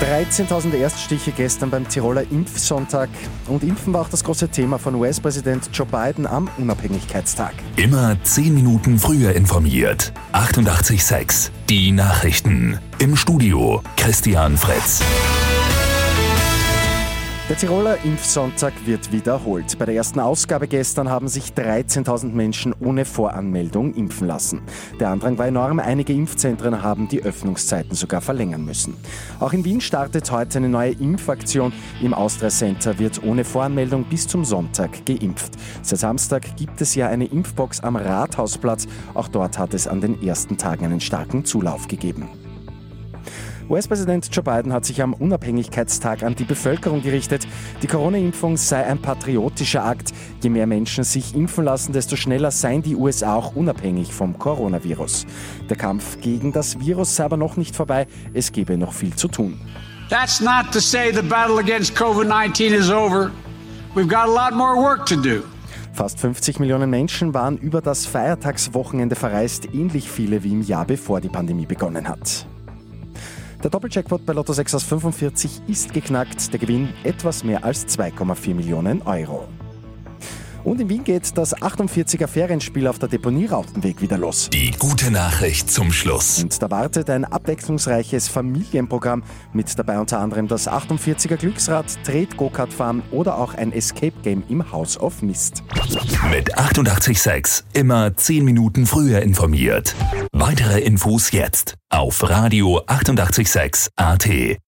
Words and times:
13.000 0.00 0.74
Erststiche 0.74 1.32
gestern 1.32 1.70
beim 1.70 1.88
Tiroler 1.88 2.22
Impfsonntag. 2.30 3.08
Und 3.48 3.64
Impfen 3.64 3.92
war 3.92 4.02
auch 4.02 4.08
das 4.08 4.22
große 4.22 4.48
Thema 4.48 4.78
von 4.78 4.94
US-Präsident 4.94 5.70
Joe 5.72 5.86
Biden 5.86 6.26
am 6.26 6.48
Unabhängigkeitstag. 6.56 7.52
Immer 7.76 8.16
10 8.22 8.54
Minuten 8.54 8.98
früher 8.98 9.32
informiert. 9.32 10.12
88.6 10.32 11.50
Die 11.68 11.90
Nachrichten. 11.90 12.78
Im 12.98 13.16
Studio 13.16 13.82
Christian 13.96 14.56
Fritz. 14.56 15.02
Der 17.48 17.56
Tiroler 17.56 17.96
Impfsonntag 18.04 18.74
wird 18.84 19.10
wiederholt. 19.10 19.78
Bei 19.78 19.86
der 19.86 19.94
ersten 19.94 20.20
Ausgabe 20.20 20.68
gestern 20.68 21.08
haben 21.08 21.28
sich 21.28 21.52
13.000 21.52 22.32
Menschen 22.32 22.74
ohne 22.78 23.06
Voranmeldung 23.06 23.94
impfen 23.94 24.26
lassen. 24.26 24.60
Der 25.00 25.08
Andrang 25.08 25.38
war 25.38 25.46
enorm. 25.46 25.78
Einige 25.78 26.12
Impfzentren 26.12 26.82
haben 26.82 27.08
die 27.08 27.22
Öffnungszeiten 27.22 27.94
sogar 27.94 28.20
verlängern 28.20 28.66
müssen. 28.66 28.98
Auch 29.40 29.54
in 29.54 29.64
Wien 29.64 29.80
startet 29.80 30.30
heute 30.30 30.58
eine 30.58 30.68
neue 30.68 30.92
Impfaktion. 30.92 31.72
Im 32.02 32.12
Austria 32.12 32.50
Center 32.50 32.98
wird 32.98 33.22
ohne 33.22 33.44
Voranmeldung 33.44 34.04
bis 34.04 34.26
zum 34.26 34.44
Sonntag 34.44 35.06
geimpft. 35.06 35.52
Seit 35.80 36.00
Samstag 36.00 36.54
gibt 36.58 36.82
es 36.82 36.94
ja 36.96 37.08
eine 37.08 37.24
Impfbox 37.24 37.80
am 37.80 37.96
Rathausplatz. 37.96 38.86
Auch 39.14 39.28
dort 39.28 39.58
hat 39.58 39.72
es 39.72 39.88
an 39.88 40.02
den 40.02 40.22
ersten 40.22 40.58
Tagen 40.58 40.84
einen 40.84 41.00
starken 41.00 41.46
Zulauf 41.46 41.88
gegeben. 41.88 42.28
US-Präsident 43.70 44.28
Joe 44.32 44.42
Biden 44.42 44.72
hat 44.72 44.86
sich 44.86 45.02
am 45.02 45.12
Unabhängigkeitstag 45.12 46.22
an 46.22 46.34
die 46.34 46.44
Bevölkerung 46.44 47.02
gerichtet. 47.02 47.46
Die 47.82 47.86
Corona-Impfung 47.86 48.56
sei 48.56 48.86
ein 48.86 48.98
patriotischer 48.98 49.84
Akt. 49.84 50.14
Je 50.42 50.48
mehr 50.48 50.66
Menschen 50.66 51.04
sich 51.04 51.34
impfen 51.34 51.64
lassen, 51.64 51.92
desto 51.92 52.16
schneller 52.16 52.50
seien 52.50 52.80
die 52.80 52.96
USA 52.96 53.34
auch 53.34 53.54
unabhängig 53.54 54.14
vom 54.14 54.38
Coronavirus. 54.38 55.26
Der 55.68 55.76
Kampf 55.76 56.18
gegen 56.22 56.52
das 56.52 56.80
Virus 56.80 57.14
sei 57.14 57.24
aber 57.24 57.36
noch 57.36 57.58
nicht 57.58 57.76
vorbei. 57.76 58.06
Es 58.32 58.52
gebe 58.52 58.78
noch 58.78 58.94
viel 58.94 59.14
zu 59.14 59.28
tun. 59.28 59.60
That's 60.08 60.40
not 60.40 60.72
to 60.72 60.80
say 60.80 61.12
the 61.12 61.20
battle 61.20 61.58
against 61.58 61.94
COVID-19 61.94 62.72
is 62.72 62.90
over. 62.90 63.30
We've 63.94 64.08
got 64.08 64.28
a 64.28 64.32
lot 64.32 64.54
more 64.54 64.76
work 64.76 65.04
to 65.06 65.16
do. 65.16 65.42
Fast 65.92 66.20
50 66.20 66.58
Millionen 66.58 66.88
Menschen 66.88 67.34
waren 67.34 67.58
über 67.58 67.82
das 67.82 68.06
Feiertagswochenende 68.06 69.14
verreist, 69.14 69.74
ähnlich 69.74 70.10
viele 70.10 70.42
wie 70.42 70.52
im 70.52 70.62
Jahr 70.62 70.86
bevor 70.86 71.20
die 71.20 71.28
Pandemie 71.28 71.66
begonnen 71.66 72.08
hat. 72.08 72.46
Der 73.62 73.70
Doppeljackpot 73.70 74.24
bei 74.24 74.34
Lotto 74.34 74.52
6 74.52 74.76
aus 74.76 74.84
45 74.84 75.62
ist 75.66 75.92
geknackt, 75.92 76.52
der 76.52 76.60
Gewinn 76.60 76.90
etwas 77.02 77.42
mehr 77.42 77.64
als 77.64 77.88
2,4 77.88 78.54
Millionen 78.54 79.02
Euro. 79.02 79.48
Und 80.68 80.82
in 80.82 80.90
Wien 80.90 81.02
geht 81.02 81.38
das 81.38 81.56
48er 81.56 82.26
Ferienspiel 82.26 82.86
auf 82.88 82.98
der 82.98 83.08
Deponie 83.08 83.46
Rautenweg 83.46 84.02
wieder 84.02 84.18
los. 84.18 84.50
Die 84.50 84.70
gute 84.72 85.10
Nachricht 85.10 85.70
zum 85.70 85.90
Schluss. 85.92 86.42
Und 86.42 86.60
da 86.60 86.70
wartet 86.70 87.08
ein 87.08 87.24
abwechslungsreiches 87.24 88.28
Familienprogramm 88.28 89.22
mit 89.54 89.78
dabei 89.78 89.98
unter 89.98 90.20
anderem 90.20 90.46
das 90.46 90.68
48er 90.68 91.36
Glücksrad, 91.36 91.86
Tret 92.04 92.36
Go-Kart 92.36 92.70
fahren 92.70 93.02
oder 93.12 93.38
auch 93.38 93.54
ein 93.54 93.72
Escape 93.72 94.12
Game 94.22 94.42
im 94.50 94.70
House 94.70 95.00
of 95.00 95.22
Mist. 95.22 95.62
Mit 96.30 96.58
886 96.58 97.64
immer 97.72 98.14
10 98.14 98.44
Minuten 98.44 98.84
früher 98.84 99.22
informiert. 99.22 99.94
Weitere 100.32 100.80
Infos 100.80 101.30
jetzt 101.30 101.76
auf 101.88 102.28
Radio 102.28 102.82
886 102.86 103.88
AT. 103.96 104.58